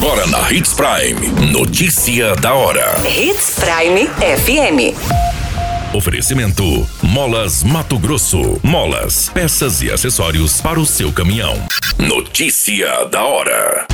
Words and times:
Agora 0.00 0.28
na 0.28 0.52
Hits 0.52 0.74
Prime. 0.74 1.50
Notícia 1.50 2.36
da 2.36 2.54
hora. 2.54 2.94
Hits 3.04 3.56
Prime 3.58 4.06
FM. 4.06 4.94
Oferecimento: 5.92 6.88
Molas 7.02 7.64
Mato 7.64 7.98
Grosso. 7.98 8.60
Molas, 8.62 9.28
peças 9.28 9.82
e 9.82 9.90
acessórios 9.90 10.60
para 10.60 10.78
o 10.78 10.86
seu 10.86 11.12
caminhão. 11.12 11.60
Notícia 11.98 13.06
da 13.06 13.24
hora. 13.24 13.88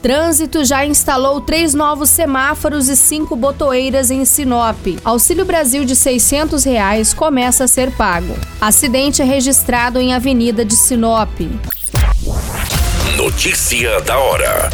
Trânsito 0.00 0.64
já 0.64 0.86
instalou 0.86 1.42
três 1.42 1.74
novos 1.74 2.08
semáforos 2.08 2.88
e 2.88 2.96
cinco 2.96 3.36
botoeiras 3.36 4.10
em 4.10 4.24
Sinop. 4.24 4.78
Auxílio 5.04 5.44
Brasil 5.44 5.84
de 5.84 5.94
600 5.94 6.64
reais 6.64 7.12
começa 7.12 7.64
a 7.64 7.68
ser 7.68 7.90
pago. 7.90 8.34
Acidente 8.58 9.20
é 9.20 9.24
registrado 9.26 10.00
em 10.00 10.14
Avenida 10.14 10.64
de 10.64 10.74
Sinop. 10.74 11.28
Notícia 13.26 14.00
da 14.02 14.16
hora. 14.20 14.70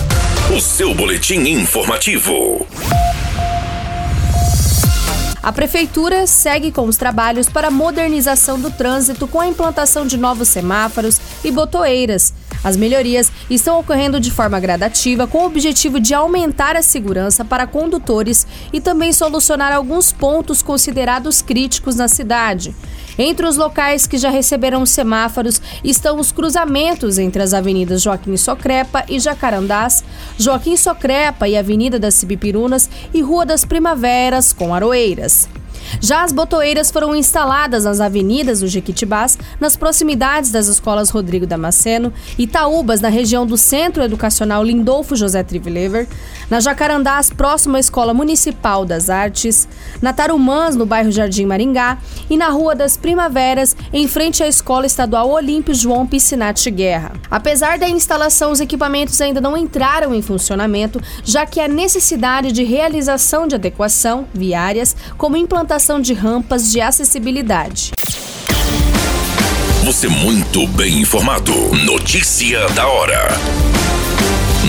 O 0.54 0.60
seu 0.60 0.94
boletim 0.94 1.38
informativo. 1.48 2.66
A 5.42 5.50
Prefeitura 5.50 6.26
segue 6.26 6.70
com 6.70 6.84
os 6.84 6.98
trabalhos 6.98 7.48
para 7.48 7.68
a 7.68 7.70
modernização 7.70 8.60
do 8.60 8.70
trânsito 8.70 9.26
com 9.26 9.40
a 9.40 9.46
implantação 9.46 10.06
de 10.06 10.18
novos 10.18 10.48
semáforos 10.48 11.18
e 11.42 11.50
botoeiras. 11.50 12.34
As 12.64 12.76
melhorias 12.76 13.30
estão 13.50 13.78
ocorrendo 13.80 14.20
de 14.20 14.30
forma 14.30 14.60
gradativa 14.60 15.26
com 15.26 15.38
o 15.38 15.46
objetivo 15.46 15.98
de 15.98 16.14
aumentar 16.14 16.76
a 16.76 16.82
segurança 16.82 17.44
para 17.44 17.66
condutores 17.66 18.46
e 18.72 18.80
também 18.80 19.12
solucionar 19.12 19.72
alguns 19.72 20.12
pontos 20.12 20.62
considerados 20.62 21.42
críticos 21.42 21.96
na 21.96 22.08
cidade. 22.08 22.74
Entre 23.18 23.46
os 23.46 23.56
locais 23.56 24.06
que 24.06 24.16
já 24.16 24.30
receberam 24.30 24.86
semáforos 24.86 25.60
estão 25.84 26.18
os 26.18 26.32
cruzamentos 26.32 27.18
entre 27.18 27.42
as 27.42 27.52
avenidas 27.52 28.02
Joaquim 28.02 28.36
Socrepa 28.36 29.04
e 29.08 29.18
Jacarandás, 29.18 30.02
Joaquim 30.38 30.76
Socrepa 30.76 31.46
e 31.48 31.56
Avenida 31.56 31.98
das 31.98 32.14
Cibipirunas 32.14 32.88
e 33.12 33.20
Rua 33.20 33.44
das 33.44 33.64
Primaveras 33.64 34.52
com 34.52 34.74
Aroeiras. 34.74 35.48
Já 36.00 36.24
as 36.24 36.32
botoeiras 36.32 36.90
foram 36.90 37.14
instaladas 37.14 37.84
nas 37.84 38.00
avenidas 38.00 38.60
do 38.60 38.66
Jequitibás, 38.66 39.38
nas 39.60 39.76
proximidades 39.76 40.50
das 40.50 40.66
escolas 40.66 41.10
Rodrigo 41.10 41.46
Damasceno, 41.46 42.12
Itaúbas, 42.38 43.00
na 43.00 43.08
região 43.08 43.46
do 43.46 43.56
Centro 43.56 44.02
Educacional 44.02 44.64
Lindolfo 44.64 45.14
José 45.14 45.42
Trivilever, 45.42 46.08
na 46.50 46.60
Jacarandás, 46.60 47.30
próximo 47.30 47.76
à 47.76 47.80
Escola 47.80 48.14
Municipal 48.14 48.84
das 48.84 49.10
Artes, 49.10 49.68
na 50.00 50.12
Tarumãs, 50.12 50.74
no 50.76 50.86
bairro 50.86 51.12
Jardim 51.12 51.46
Maringá, 51.46 51.98
e 52.28 52.36
na 52.36 52.48
Rua 52.48 52.74
das 52.74 52.96
Primaveras, 52.96 53.76
em 53.92 54.08
frente 54.08 54.42
à 54.42 54.48
Escola 54.48 54.86
Estadual 54.86 55.30
Olímpio 55.30 55.74
João 55.74 56.06
Piscinati 56.06 56.70
Guerra. 56.70 57.12
Apesar 57.30 57.78
da 57.78 57.88
instalação, 57.88 58.50
os 58.52 58.60
equipamentos 58.60 59.20
ainda 59.20 59.40
não 59.40 59.56
entraram 59.56 60.14
em 60.14 60.22
funcionamento, 60.22 61.00
já 61.24 61.44
que 61.46 61.60
há 61.60 61.68
necessidade 61.68 62.52
de 62.52 62.64
realização 62.64 63.46
de 63.46 63.54
adequação 63.54 64.26
viárias, 64.32 64.96
como 65.16 65.36
implantação 65.36 65.81
de 66.00 66.14
rampas 66.14 66.70
de 66.70 66.80
acessibilidade. 66.80 67.90
Você 69.84 70.06
muito 70.06 70.64
bem 70.68 71.00
informado. 71.00 71.52
Notícia 71.84 72.68
da 72.68 72.86
hora 72.86 73.36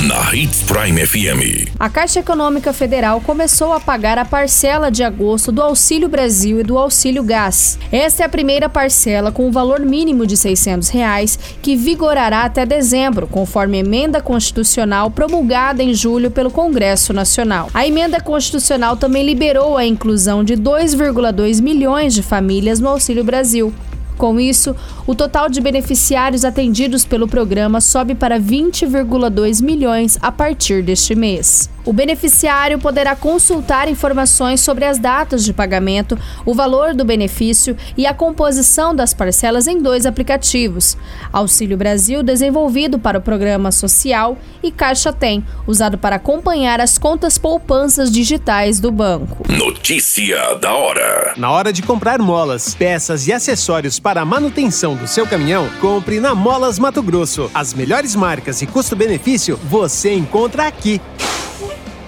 na 0.04 0.36
Hits 0.36 0.64
Prime 0.64 1.06
FM. 1.06 1.72
A 1.80 1.90
Caixa 1.90 2.20
Econômica 2.20 2.74
Federal 2.74 3.22
começou 3.22 3.72
a 3.72 3.80
pagar 3.80 4.18
a 4.18 4.26
parcela 4.26 4.92
de 4.92 5.02
agosto 5.02 5.50
do 5.50 5.62
Auxílio 5.62 6.10
Brasil 6.10 6.60
e 6.60 6.64
do 6.64 6.78
Auxílio 6.78 7.24
Gás. 7.24 7.80
Esta 7.90 8.24
é 8.24 8.26
a 8.26 8.30
primeira 8.30 8.68
parcela 8.68 9.32
com 9.32 9.48
o 9.48 9.52
valor 9.52 9.80
mínimo 9.80 10.28
de 10.28 10.36
600 10.36 10.90
reais, 10.90 11.40
que 11.62 11.78
vigorará 11.78 12.44
até 12.44 12.66
dezembro, 12.66 13.28
conforme 13.28 13.78
emenda 13.78 14.20
constitucional 14.20 15.10
promulgada 15.10 15.82
em 15.82 15.94
julho 15.94 16.30
pelo 16.30 16.52
Congresso 16.52 17.14
Nacional. 17.14 17.70
A 17.74 17.88
emenda 17.88 18.20
constitucional 18.20 18.98
também 18.98 19.26
liberou 19.26 19.78
a 19.78 19.86
inclusão 19.86 20.44
de 20.44 20.58
2,2 20.58 21.62
milhões 21.62 22.14
de 22.14 22.22
famílias 22.22 22.82
no 22.82 22.90
Auxílio 22.90 23.24
Brasil. 23.24 23.74
Com 24.18 24.40
isso, 24.40 24.76
o 25.08 25.16
total 25.16 25.50
de 25.50 25.60
beneficiários 25.60 26.46
atendidos 26.46 27.06
pelo 27.06 27.28
programa 27.28 27.82
sobe 27.82 28.16
para 28.16 28.40
20,2 28.40 29.62
milhões 29.62 30.18
a 30.22 30.32
partir 30.32 30.84
deste 30.84 31.16
mês. 31.16 31.70
O 31.86 31.92
beneficiário 31.92 32.80
poderá 32.80 33.16
consultar 33.16 33.90
informações 33.90 34.62
sobre 34.62 34.86
as 34.86 34.98
datas 34.98 35.44
de 35.44 35.52
pagamento, 35.52 36.18
o 36.46 36.54
valor 36.54 36.94
do 36.94 37.04
benefício 37.04 37.76
e 37.98 38.08
a 38.08 38.14
composição 38.14 38.96
das 38.96 39.14
parcelas 39.14 39.68
em 39.68 39.82
dois 39.82 40.06
aplicativos: 40.06 40.98
Auxílio 41.32 41.78
Brasil, 41.78 42.24
desenvolvido 42.24 42.98
para 42.98 43.18
o 43.18 43.22
programa 43.22 43.72
social, 43.72 44.38
e 44.62 44.72
Caixa 44.72 45.12
Tem, 45.12 45.44
usado 45.68 45.98
para 45.98 46.16
acompanhar 46.16 46.80
as 46.80 46.98
contas 46.98 47.38
poupanças 47.38 48.10
digitais 48.10 48.80
do 48.80 48.92
banco. 48.92 49.44
Notícia 49.50 50.56
da 50.56 50.74
hora: 50.74 51.34
Na 51.36 51.52
hora 51.52 51.74
de 51.74 51.82
comprar 51.82 52.20
molas, 52.20 52.74
peças 52.74 53.28
e 53.28 53.34
acessórios 53.34 54.00
para 54.00 54.22
a 54.22 54.26
manutenção 54.26 54.96
do 54.96 55.08
seu 55.08 55.28
caminhão, 55.28 55.70
compre 55.82 56.22
na 56.22 56.34
Molas 56.34 56.80
Mato 56.80 57.04
Grosso. 57.04 57.52
As 57.54 57.74
melhores 57.74 58.16
marcas 58.16 58.62
e 58.62 58.68
custo-benefício 58.68 59.60
você 59.64 60.14
encontra 60.14 60.66
aqui. 60.66 61.02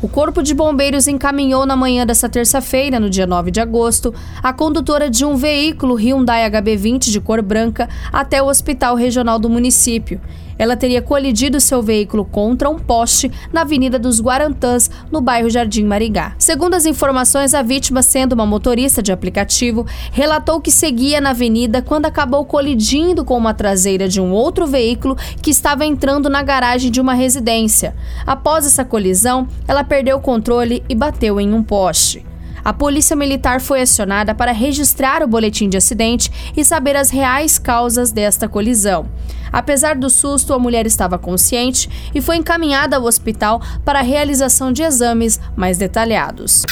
O 0.00 0.06
Corpo 0.06 0.44
de 0.44 0.54
Bombeiros 0.54 1.08
encaminhou 1.08 1.66
na 1.66 1.74
manhã 1.74 2.06
desta 2.06 2.28
terça-feira, 2.28 3.00
no 3.00 3.10
dia 3.10 3.26
9 3.26 3.50
de 3.50 3.60
agosto, 3.60 4.14
a 4.40 4.52
condutora 4.52 5.10
de 5.10 5.24
um 5.24 5.34
veículo 5.34 5.96
Hyundai 5.96 6.48
HB20 6.48 7.10
de 7.10 7.20
cor 7.20 7.42
branca 7.42 7.88
até 8.12 8.40
o 8.40 8.46
Hospital 8.46 8.94
Regional 8.94 9.40
do 9.40 9.50
município. 9.50 10.20
Ela 10.58 10.76
teria 10.76 11.00
colidido 11.00 11.60
seu 11.60 11.80
veículo 11.80 12.24
contra 12.24 12.68
um 12.68 12.78
poste 12.78 13.30
na 13.52 13.60
Avenida 13.60 13.98
dos 13.98 14.20
Guarantãs, 14.20 14.90
no 15.10 15.20
bairro 15.20 15.48
Jardim 15.48 15.84
Maringá. 15.84 16.34
Segundo 16.36 16.74
as 16.74 16.84
informações, 16.84 17.54
a 17.54 17.62
vítima, 17.62 18.02
sendo 18.02 18.32
uma 18.32 18.44
motorista 18.44 19.00
de 19.00 19.12
aplicativo, 19.12 19.86
relatou 20.10 20.60
que 20.60 20.72
seguia 20.72 21.20
na 21.20 21.30
avenida 21.30 21.80
quando 21.80 22.06
acabou 22.06 22.44
colidindo 22.44 23.24
com 23.24 23.38
uma 23.38 23.54
traseira 23.54 24.08
de 24.08 24.20
um 24.20 24.32
outro 24.32 24.66
veículo 24.66 25.16
que 25.40 25.50
estava 25.50 25.86
entrando 25.86 26.28
na 26.28 26.42
garagem 26.42 26.90
de 26.90 27.00
uma 27.00 27.14
residência. 27.14 27.94
Após 28.26 28.66
essa 28.66 28.84
colisão, 28.84 29.46
ela 29.68 29.84
perdeu 29.88 30.18
o 30.18 30.20
controle 30.20 30.84
e 30.88 30.94
bateu 30.94 31.40
em 31.40 31.52
um 31.52 31.62
poste. 31.62 32.24
A 32.64 32.72
polícia 32.72 33.16
militar 33.16 33.60
foi 33.60 33.80
acionada 33.80 34.34
para 34.34 34.52
registrar 34.52 35.22
o 35.22 35.26
boletim 35.26 35.68
de 35.68 35.76
acidente 35.76 36.30
e 36.56 36.64
saber 36.64 36.96
as 36.96 37.08
reais 37.08 37.58
causas 37.58 38.12
desta 38.12 38.46
colisão. 38.46 39.08
Apesar 39.50 39.96
do 39.96 40.10
susto, 40.10 40.52
a 40.52 40.58
mulher 40.58 40.86
estava 40.86 41.18
consciente 41.18 41.88
e 42.14 42.20
foi 42.20 42.36
encaminhada 42.36 42.96
ao 42.96 43.04
hospital 43.04 43.62
para 43.84 44.00
a 44.00 44.02
realização 44.02 44.70
de 44.70 44.82
exames 44.82 45.40
mais 45.56 45.78
detalhados. 45.78 46.64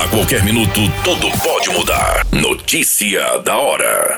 A 0.00 0.08
qualquer 0.08 0.44
minuto, 0.44 0.80
tudo 1.02 1.28
pode 1.42 1.70
mudar. 1.70 2.24
Notícia 2.30 3.38
da 3.44 3.58
hora. 3.58 4.16